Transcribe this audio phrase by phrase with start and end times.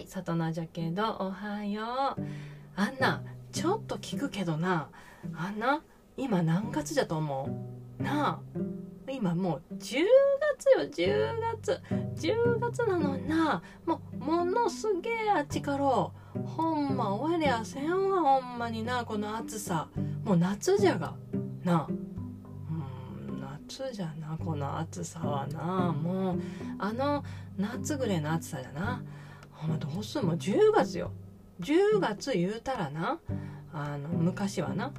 [0.00, 2.22] い里奈じゃけどおはよう。
[2.76, 3.22] あんな
[3.52, 4.88] ちょっと聞くけどな。
[5.34, 5.82] あんな
[6.16, 7.48] 今何月じゃと思
[7.98, 8.02] う？
[8.02, 8.40] なあ
[9.10, 11.80] 今もう10月よ10月。
[12.16, 13.62] 10月なのにな。
[13.84, 16.12] もうものすげえあっちからほ
[16.74, 19.88] んま終わりやせんわほんまになこの暑さ。
[20.24, 21.14] もう夏じゃが。
[21.64, 21.86] なあ。
[21.88, 25.92] うん夏じゃなこの暑さはな。
[25.92, 26.40] もう
[26.78, 27.24] あの
[27.58, 29.02] 夏ぐらいの暑さじゃな。
[29.60, 31.12] ほんまどうすんもう10月よ。
[31.60, 33.18] 10月言うたらな
[33.72, 34.92] あの昔はな。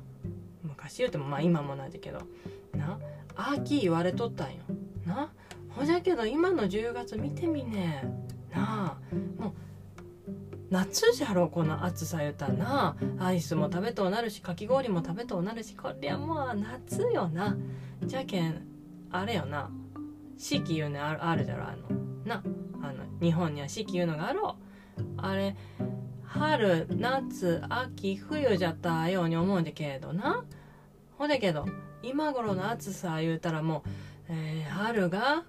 [0.62, 2.20] 昔言うてもまあ今もなんだけど
[2.74, 3.00] な
[3.36, 4.58] 秋言われとったんよ。
[5.06, 5.32] な
[5.70, 8.04] ほじゃけど今の10月見てみね。
[8.52, 9.54] なあもう
[10.70, 12.96] 夏じゃろこの暑さ言うたらな。
[13.18, 17.58] アイスも食べとうなるしかき氷も食べとうなるしこりゃもう夏よな。
[18.04, 18.62] じゃけん
[19.10, 19.72] あれよな。
[20.38, 21.90] 四季いうのあるあるじゃろあの。
[22.26, 22.44] な
[23.22, 24.58] 日本には四季いうのがあろ
[24.98, 25.04] う。
[25.18, 25.56] あれ
[26.24, 30.44] 春夏秋冬じゃったように思うんだけどな。
[31.18, 31.66] ほんだけど
[32.04, 33.90] 今頃の暑さ言うたらもう、
[34.30, 35.44] えー、春が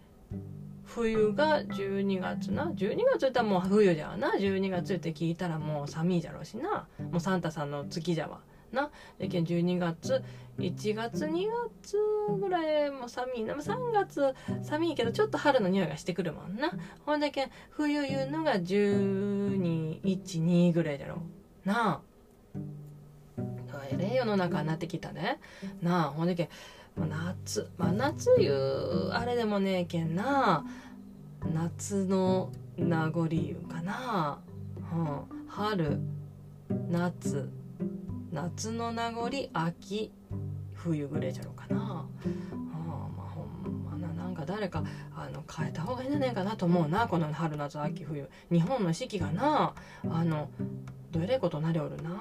[0.84, 4.34] 冬が12月な？12月ったらもう冬じゃな。
[4.34, 6.88] 12月って聞いたらもう寒いじゃろうしな。
[7.12, 8.40] もうサンタさんの月じゃわ
[8.72, 8.90] な。
[9.20, 10.24] でけん12月
[10.58, 11.48] 1月2
[11.82, 11.98] 月
[12.40, 13.56] ぐらいも寒いな。
[13.56, 16.72] 3月寒いけどちょっと春の匂いがしてくるもんな。
[17.06, 21.22] ほんだけん冬いうのが1212ぐらいじゃろ
[21.66, 21.96] な。
[21.96, 22.02] あ
[23.92, 25.40] えれえ世の中になってきたね。
[25.82, 26.50] なあほんだけ
[26.98, 30.66] 夏真、夏いうあれでもねえけんな。
[31.54, 34.40] 夏の名残いうかな、
[34.94, 36.00] うん、春
[36.90, 37.50] 夏。
[38.32, 40.12] 夏の名残秋。
[40.74, 42.06] 冬ぐらいじゃろうかな、あ
[43.18, 44.84] まあほんまななんか誰か
[45.16, 47.08] あの変えた方がいいんじゃないかなと思うな。
[47.08, 48.30] この春夏秋冬。
[48.52, 49.74] 日本の四季がな。
[50.10, 50.50] あの
[51.16, 52.10] どえれいことなりおるな。
[52.10, 52.16] ほ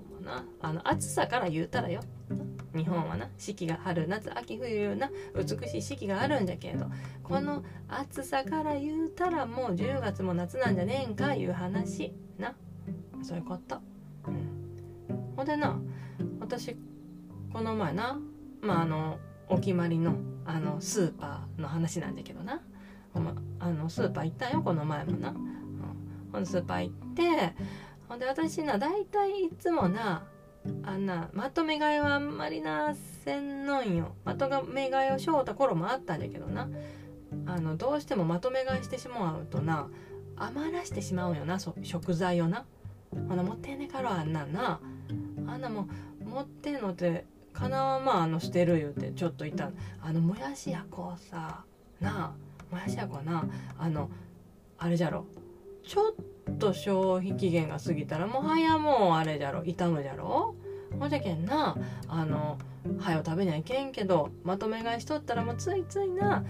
[0.00, 0.44] んまな。
[0.60, 2.00] あの暑さから言うたらよ。
[2.74, 3.28] 日本はな。
[3.38, 5.10] 四季が春夏秋冬な。
[5.34, 6.86] 美しい四季があるんじゃけど。
[7.22, 12.12] この暑さから言うたらもう10月も夏なんじゃねえんかいう話。
[12.38, 12.54] な。
[13.22, 13.80] そういうこと。
[15.36, 15.78] ほんでな
[16.40, 16.76] 私
[17.52, 18.18] この前な
[18.60, 22.60] まああのお決まりのあのスーパーの話なんだけどな、
[23.14, 25.36] まあのスーパー行ったよこの前もな、うん、
[26.32, 27.54] ほんでスーパー行って
[28.12, 30.22] ほんで私な大体いつもな
[30.82, 34.14] あんなまとめ買いはあんまりなせんのんよ。
[34.26, 36.68] まとめ買いをしょうた頃もあったんだけどな。
[37.46, 39.88] あのどうしてもまとめ買いしてしまうとな
[40.36, 42.66] 余らしてしまうよな食材をな。
[43.30, 44.78] ほな持ってんねからあんなんな。
[45.46, 45.88] あんなも
[46.22, 47.24] 持ってんのって
[47.54, 49.70] かなはまああの捨てる言うてちょっといた
[50.02, 51.64] あのもやしやこうさ
[51.98, 52.34] な
[52.70, 53.48] あもやしやこな
[53.78, 54.10] あの
[54.76, 55.24] あれじゃろ。
[55.84, 56.10] ちょ
[56.50, 60.54] っと消費期限が過ぎたらもはやもうあれじゃろ傷むじゃろ。
[60.98, 61.76] ほじゃけんな
[62.06, 62.58] あの
[62.98, 66.44] はよ食べにはいけんけどまとめ買いしとったらもうついついな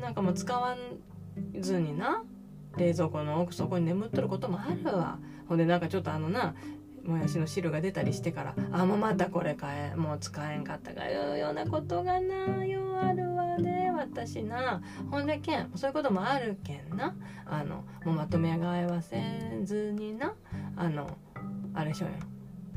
[0.00, 0.76] なんかもう使わ
[1.60, 2.24] ずにな
[2.76, 5.18] 冷蔵庫の奥底に眠っとることもあるわ。
[5.48, 6.54] ほんでなんかちょっとあのな
[7.04, 13.25] もやしの汁が出たりしてからあもうまたこれ買えもう使えんかったかいうようなことがなよある
[14.20, 17.14] わね私なほんでけんそういうこともあるけんな。
[17.44, 19.20] あのもうまとめ買いはせ
[19.64, 20.34] ずにな。
[20.76, 21.16] あの
[21.74, 22.12] あれしょよ。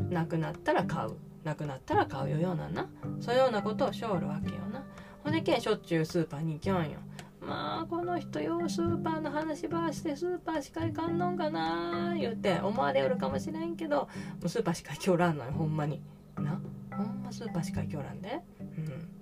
[0.09, 1.11] なくなったら買う。
[1.43, 2.87] なくなったら買うようなな。
[3.19, 4.83] そういうようなことをしょうるわけよな。
[5.23, 6.99] ほんでけんしょっちゅうスーパーに行きょんよ。
[7.41, 12.15] まあこの人ようスーパーの話ばしてスーパーしか行かんのんかな。
[12.19, 14.09] 言うて思われよるかもしれんけども
[14.43, 16.01] うスーパーしか行きおらんのよほんまに。
[16.37, 16.59] な。
[16.95, 18.41] ほんまスーパーしか行きおらんで。
[18.59, 19.18] うん。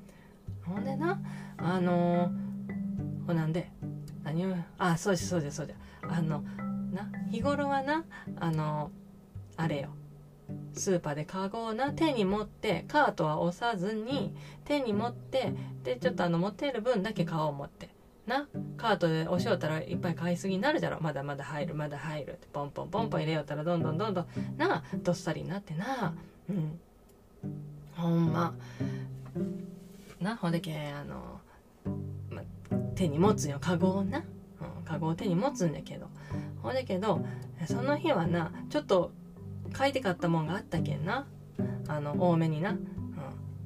[0.68, 1.20] ほんでな
[1.58, 3.72] あのー、ほなんで
[4.24, 5.76] 何をあそうですそうですそうじゃ。
[6.10, 6.44] あの
[6.92, 8.06] な日頃はな
[8.40, 8.92] あの
[9.56, 9.90] あれよ。
[10.74, 14.34] スーパーでカゴをな手に持ってカートは押さずに
[14.64, 15.54] 手に持って
[15.84, 17.90] でちょっとあの持っている分だけ顔を持って。
[18.28, 20.98] なカートで押しよったらいっぱい買いすぎになるじゃろ。
[21.00, 24.28] まだまだ入るまだ入るってポンポンポンポン入れよったらどんどんどんどん。
[24.58, 26.14] などっさりになってな。
[26.50, 26.80] うん。
[27.96, 28.54] ほんま。
[30.22, 31.42] なほんでけあの、
[32.30, 32.42] ま、
[32.96, 34.22] 手に持つよカゴをな、う
[34.82, 36.10] ん、カゴを手に持つんだけど。
[36.62, 37.24] ほんだけど
[37.66, 39.12] その日はなちょっと
[39.72, 41.28] 買いて買ったもんがあったけんな。
[41.88, 42.80] あの多めにな、うん、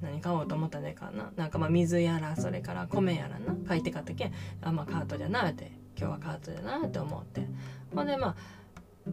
[0.02, 1.32] 何買おうと思ったねかな。
[1.36, 4.34] なんかまあ水やらそれから米やらな買いて買ったけん。
[4.62, 7.48] あまあカートじゃなって今日はカートじゃなって思って。
[7.96, 8.36] ほんでまあ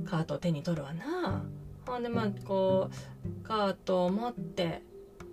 [0.05, 1.43] カートを手に取るわな。
[1.87, 4.83] ほんでまあこうカートを持って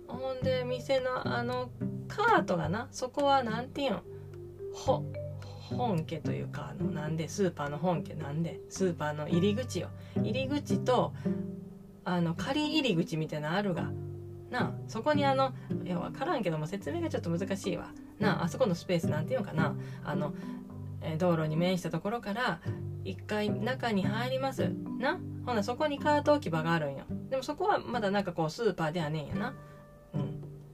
[0.08, 1.70] ほんで店のあの
[2.08, 4.00] カートがなそこは何て言うん？
[4.72, 5.02] ほ
[5.68, 9.88] 本家というかあのなんでスーパーの本家なんでスーパーの入り口よ。
[10.16, 11.12] 入り口と
[12.04, 13.90] あの仮入り口みたいなのあるが
[14.50, 15.52] なあそこにあの
[15.84, 17.90] いや分からんけども説明がちょっと難しいわ。
[18.20, 19.74] なああそこのスペースなんていうのかな？
[20.04, 20.34] あの、
[21.02, 22.60] え道路に面したところから
[23.04, 24.70] 一回中に入ります。
[25.00, 27.04] なほなそこにカート置き場があるんよ。
[27.28, 29.54] でもそこはまだなんかこうスーパーではねえんやな。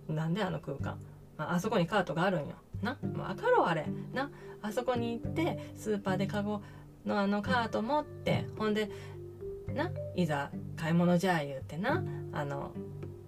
[0.08, 0.16] うん。
[0.16, 0.98] なんであの空間？
[1.38, 2.56] あそこにカートがあるんよ。
[2.82, 2.96] な？
[3.02, 3.86] 分かろうあれ。
[4.12, 4.30] な？
[4.60, 6.62] あそこに行ってスーパーでカゴ
[7.04, 8.90] のあのカート持ってほんで
[9.74, 9.90] な？
[10.14, 12.02] いざ買い物じゃあ言うてな？
[12.32, 12.72] あの、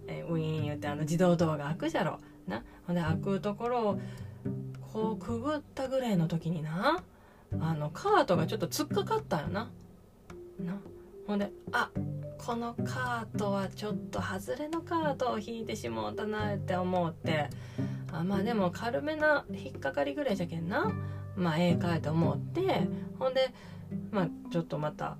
[0.07, 2.19] えウィーン言うてあの自動ドアが開くじゃろ。
[2.47, 2.63] な？
[2.87, 4.01] ほんで開くところを
[4.93, 7.03] こうくぐったぐらいの時にな
[7.61, 9.71] あのカートがちょっと突っかかったよな。
[10.61, 10.79] な？
[11.27, 11.91] ほんであ
[12.39, 17.49] このカートはちょっと外れのカートを引いてしもうたなって思って。
[18.13, 20.93] あまあでも軽めな引っかかりぐらいじゃけんな。
[21.37, 22.87] まあええかいと思って。
[23.19, 23.53] ほんで
[24.11, 25.17] まあちょっとまた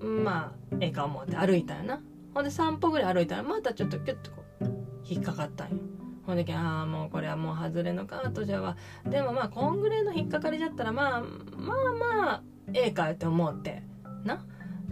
[0.00, 2.00] まあええか思って歩いたよな。
[2.34, 4.64] ほんで散歩ぐらい歩いたらまたちょっとキュッとこう
[5.08, 5.76] 引っかかったんよ。
[6.26, 8.76] ほんでけああもうこれはもう外れのカートじゃわ。
[9.06, 12.42] でもまあこんぐらいの引っかかりじゃったらまあまあまあ
[12.74, 13.82] ええかいって思って。
[14.24, 14.44] な。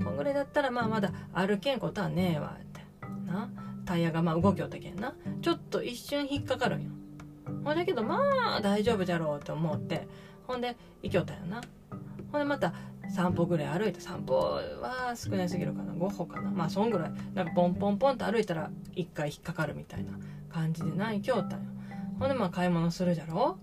[0.02, 2.81] こんぐらいだったらまあまだ歩けんことはねえわって。
[3.26, 3.48] な。
[3.84, 5.14] タイヤがまあ動きよったけんな。
[5.43, 6.90] ちょっと一瞬引っかかるんよ。
[7.64, 8.20] ほんだけどま
[8.56, 10.06] あ大丈夫じゃろうって思って。
[10.46, 11.60] ほんで行きよったよな。
[12.32, 12.75] ほんでまた
[13.08, 15.93] 散歩ぐらい歩いて散歩は少ないすぎるかな。
[15.93, 16.50] 5歩かな。
[16.50, 17.12] まあそんぐらい。
[17.34, 20.12] なんかポンポンポンと歩いたら1回引っかかるみたいな。
[20.56, 21.66] 感じでないきょったんよ。
[22.19, 23.58] ほんでまあ買い物するじゃろ。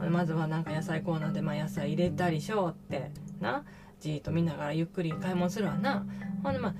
[0.00, 3.10] うん、まずはなんか野菜コーナーでまあ野菜入れたりしようって。
[3.40, 3.64] な。
[4.00, 6.06] じーっと見ながらゆっくり買い物するわな。
[6.42, 6.74] ほんでまあ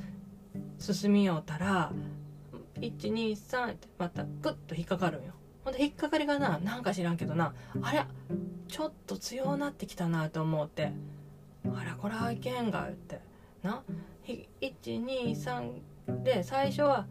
[0.78, 1.92] 進みようたら
[2.76, 5.32] 123ってまたグッと引っかかるんよ。
[5.64, 7.54] ほんで引っかかりがななんか知らんけどな。
[7.82, 8.04] あれ
[8.68, 10.92] ちょっと強なってきたなと思って。
[11.74, 13.20] あらこれはいけんが言って。
[13.62, 13.82] な。
[14.60, 17.06] 123で最初は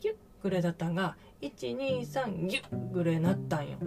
[0.00, 3.78] ギュッぐらいだったんが123ギュッぐらいなったんよ。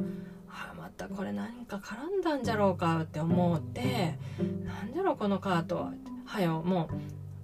[0.52, 4.18] あまたこれ何か絡んだんじゃろうかって思って
[4.66, 5.94] なんじゃろこのカートは
[6.26, 6.90] はよも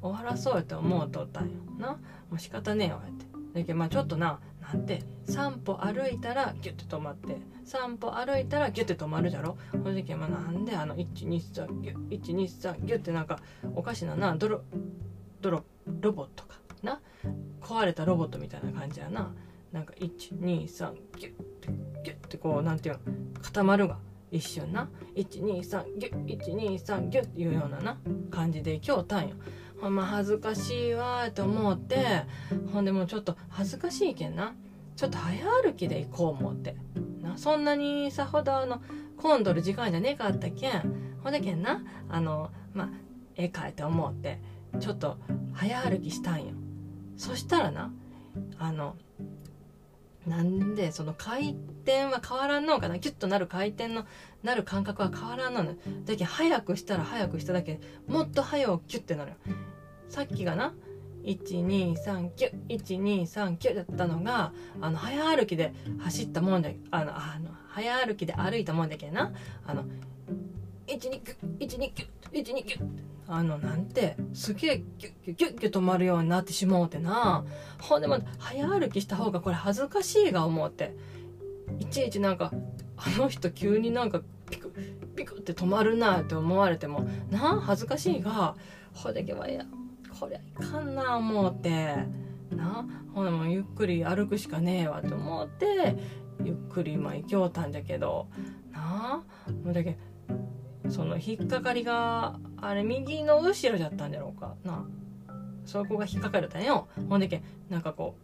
[0.02, 1.92] う終わらそうって思うとったんよな。
[1.92, 1.98] も
[2.34, 3.26] う仕方ねえわって。
[3.54, 9.58] だけどまあちょっとななんて3歩歩いたらギュッて止まって3歩歩いたらギュッて止まるじゃろ。
[9.72, 13.40] ほんでけまあなんであの123ギュッ123ギュッてなんか
[13.76, 14.62] おかしななドロ
[15.42, 15.64] ドロ
[16.02, 17.02] ロボットかな。
[17.62, 19.34] 壊れたロボットみたいな感じやな。
[19.76, 21.68] なんか123ギュッて
[22.06, 23.02] ギュッてこうなんていうの
[23.42, 23.98] 固まるが
[24.32, 24.88] 一瞬な。
[25.16, 27.98] 123ギュッ123ギュッっていうようなな
[28.32, 29.36] 感じで今日たんよ。
[29.82, 32.24] ほんま恥ずかしいわと思って。
[32.72, 34.56] ほんでもうちょっと恥ずかしいけんな。
[34.96, 36.78] ちょっと早歩きで行こう思って。
[37.22, 38.82] なそんなにさほどあの
[39.18, 41.18] 混んどる時間じゃねえかったけん。
[41.22, 42.90] ほんでけんなあのまあ
[43.36, 44.40] ええかいって思って
[44.80, 45.18] ちょっと
[45.52, 46.54] 早歩きしたんよ。
[47.18, 47.92] そしたらな
[48.58, 48.96] あの
[50.26, 53.00] なんでその回転は変わらんのかな？
[53.00, 54.06] キュッとなる回転の
[54.44, 55.78] なる感覚は変わらんのね。
[56.06, 59.34] だけ早くしたら早くしただけもっと早くキュッてなる
[60.10, 60.74] さっきがな
[61.24, 69.32] 12391239だったのがあの早歩きで走ったもんであのあの早歩きで歩いたもんだけな。
[69.66, 69.86] あの
[70.88, 72.80] 12912912
[73.28, 77.44] あのなんてすげえギュッギュッギュッギュッ止まるようになってしもうてな
[77.82, 80.94] ほんでも早歩きした方がこれ恥ずかしいが思うて
[81.80, 82.52] いちいちなんか
[82.98, 84.72] あの人急になんかピク
[85.16, 88.56] ピクって止まるなって思われてもなあ恥ずかしいが
[88.94, 89.66] ほでけばいや
[90.20, 91.96] こりゃいかんな思って
[92.52, 95.96] なほなもゆっくり歩くしかねえわと思って
[96.44, 98.28] ゆっくりまあ行きょうたんだけど
[98.72, 99.98] なあもうだけ
[100.90, 104.86] その引っかかりがあれ右の後ろじゃったんだろうかな。
[105.66, 106.88] そこが引っかかれたんよ。
[107.10, 108.16] ほんでけなんかこ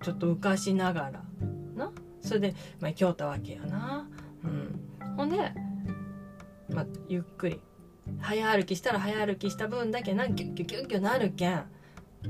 [0.00, 1.22] うちょっと浮かしながら
[1.76, 1.92] な。
[2.20, 4.08] それでまあ行きょうたわけやな。
[4.44, 4.80] うん。
[5.16, 5.36] ほんで
[6.70, 7.60] まあゆっくり。
[8.20, 11.56] 早歩きしたら早歩きした分だけなギュッギュッギュッギュなるけん。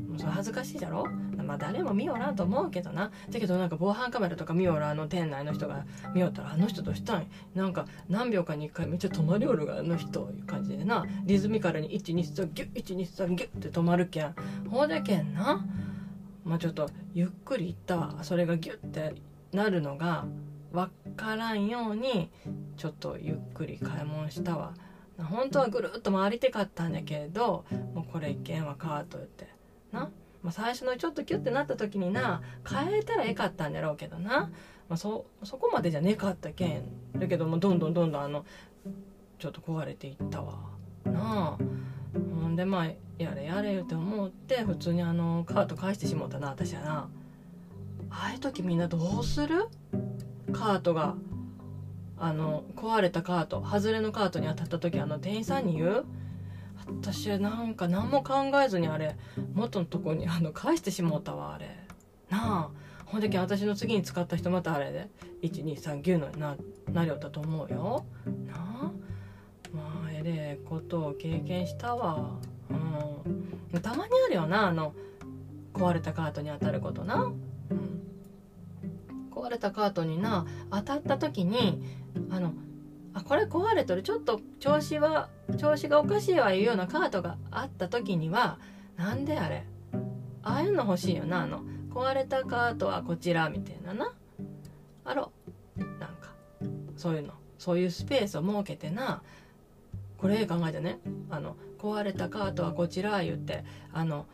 [0.08, 1.06] もうそれ恥ずかしいじゃろ？
[1.48, 3.10] まあ誰も見よらんと思うけどな。
[3.30, 7.26] だけどなんか防犯カメラとか見よらあの店内の人が見よったらあの人どうしたん？
[7.54, 11.06] なんか何秒かに1回めっちゃ止まりおるがあの人いう感じでな。
[11.24, 14.34] リズミカルに123ギュッ123ギュッって止まるけん。
[14.68, 15.64] ほうじゃけんな。
[16.44, 17.96] まあちょっとゆっくりいった。
[17.96, 19.14] わそれがギュッて
[19.52, 20.26] なるのが
[20.70, 22.30] 分からんように
[22.76, 24.74] ちょっとゆっくり買い物したわ。
[25.18, 27.64] 本当はぐるっと回りたかったんだけど
[27.94, 29.48] もうこれ一件はカートって。
[29.90, 30.10] な、
[30.42, 34.50] まあ、最初のちょっとキュッてなった時にな変えたらえかったんだろうけどな、
[34.88, 36.84] まあ、そそこまでじゃねえかったけん
[37.18, 38.44] だけどもどんどんどんどんあの
[39.38, 40.58] ちょっと壊れていったわ。
[41.04, 41.58] なあ。
[42.40, 42.86] ほんでまあ
[43.18, 47.08] やれやれって思って普通にあのカート返してしもうたな私はな。
[48.10, 49.68] ああいう時みんなどうする？
[50.52, 51.16] カートが。
[52.20, 56.04] あの壊れたカート外れのカートに当たった時あの店員さんに言う？
[57.00, 59.16] 私はなんか何も考えずにあれ
[59.54, 61.66] 元のとこにあの返してしもうたわあれ。
[62.30, 62.70] なあ
[63.06, 65.08] ほんでけ私の次に使った人またあれで
[65.42, 66.56] 1239のな
[66.92, 68.04] なりょったと思うよ。
[68.46, 68.92] なあ
[69.72, 72.38] まあえれえことを経験したわ。
[72.70, 73.80] うん。
[73.80, 74.94] たまにあるよなあの
[75.72, 77.32] 壊れたカートに当たることな。
[77.70, 78.02] うん。
[79.30, 81.82] 壊れたカートにな当たった時に
[82.30, 82.52] あの
[83.18, 84.02] あこれ壊れとる。
[84.02, 88.58] ちょっと調子は調子がおかしいわいうようなカートがあった時には
[88.96, 89.64] なんであれ？
[90.42, 91.42] ああいうの欲しいよな。
[91.42, 94.12] あの壊れたカートはこちらみたいなな。
[95.04, 95.32] あろ。
[95.76, 96.32] なんか
[96.96, 97.32] そういうの。
[97.58, 99.22] そういうスペースを設けてな。
[100.16, 101.00] これ考えてね。
[101.30, 104.26] あの壊れたカートはこちら言ってあの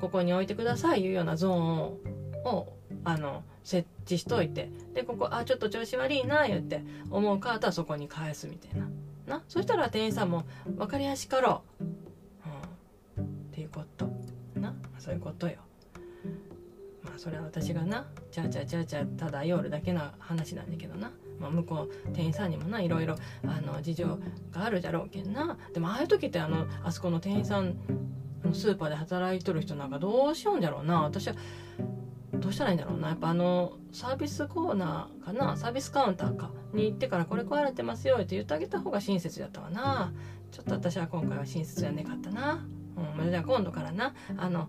[0.00, 1.98] ここに置いてくださいいうようなゾーンを
[2.44, 2.72] を
[3.04, 8.86] あの設置しといてでここあちょっと調子悪いな言って思うカートはそこに返すみたいな。
[9.26, 9.42] な？
[9.48, 10.44] そしたら店員さんも
[10.76, 11.84] 分かりやしかろう、
[13.18, 14.08] うん、っていうこと。
[14.54, 14.72] な？
[15.00, 15.56] そういうことよ。
[17.02, 24.06] まあそれは私がなちゃちゃちゃちゃただ夜だけな話なんだけどな、まあ、向こう店員さんにもないろいろあの事情
[24.52, 25.58] があるじゃろうけんな。
[25.74, 27.74] でもああいう時ってあのあそこの店員さん
[28.52, 31.02] スーパーで働いとる人なんかどうしようんじゃろうな。
[31.02, 31.34] 私は
[32.40, 33.08] どうしたらいいんだろうな。
[33.08, 35.56] やっぱあのサービスコーナーかな。
[35.56, 36.50] サービスカウンターか。
[36.72, 40.12] に行ってからこれ壊れてますよって言ってあげた方が親切だったわな。
[40.50, 42.66] ちょっと私は今回は親切じゃねかったな、
[43.18, 44.14] うん、じゃあ今度からな。
[44.36, 44.68] あの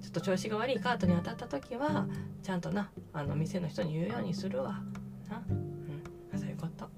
[0.00, 2.06] ちょっと調子が悪いカートに当たった時は
[2.42, 4.80] ちゃんとなあの店の人に言うようにするわ。
[5.28, 6.84] な、うん、そういうこと。
[6.84, 6.90] は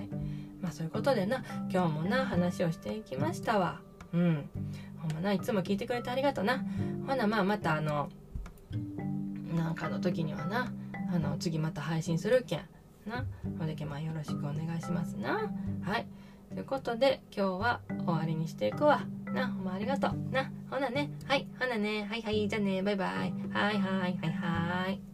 [0.00, 0.08] い。
[0.60, 1.44] まあそういうことでな。
[1.70, 3.80] 今日もな話をしていきましたわ。
[4.12, 4.48] うん。
[4.98, 6.64] ほんまないつも聞いてくれてありがとうな。
[7.06, 8.08] ほなまあまたあの
[9.54, 10.72] なんかの時にはな
[11.12, 12.60] あの次また配信するけん
[13.06, 13.24] な。
[13.58, 15.50] ほでけまあよろしくお願いしますな。
[15.82, 16.06] はい。
[16.50, 19.02] ということで今日は終わりにしていくわ。
[19.32, 20.32] なほんまありがとう。
[20.32, 21.10] なほなね。
[21.26, 21.48] はい。
[21.58, 22.06] ほなね。
[22.08, 22.48] はいはい。
[22.48, 22.82] じゃあね。
[22.82, 23.34] バイバイ。
[23.52, 24.18] はいはい。
[24.18, 25.09] はいはい。